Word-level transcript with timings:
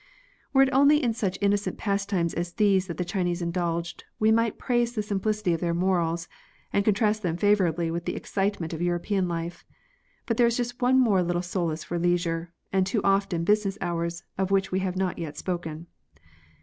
"Were 0.51 0.63
it 0.63 0.73
only 0.73 0.97
in 1.03 1.13
such 1.13 1.37
innocent 1.41 1.77
pastimes 1.77 2.33
as 2.33 2.53
these 2.53 2.87
that 2.87 2.97
the 2.97 3.05
Chinese 3.05 3.39
indulged, 3.39 4.03
we 4.17 4.31
might 4.31 4.57
praise 4.57 4.93
the 4.93 5.03
sim 5.03 5.19
plicity 5.19 5.53
of 5.53 5.59
their 5.61 5.75
morals, 5.75 6.27
and 6.73 6.83
contrast 6.83 7.21
them 7.21 7.37
favourably 7.37 7.91
with 7.91 8.05
the 8.05 8.15
excitement 8.15 8.73
of 8.73 8.81
European 8.81 9.27
life. 9.27 9.63
But 10.25 10.37
there 10.37 10.47
is 10.47 10.57
just 10.57 10.81
one 10.81 10.99
more 10.99 11.21
little 11.21 11.43
solace 11.43 11.83
for 11.83 11.99
leisure, 11.99 12.51
and 12.73 12.87
too 12.87 13.03
often 13.03 13.43
business 13.43 13.77
hours, 13.79 14.23
of 14.39 14.49
which 14.49 14.71
we 14.71 14.79
have 14.79 14.95
not 14.95 15.19
yet 15.19 15.37
spoken. 15.37 15.85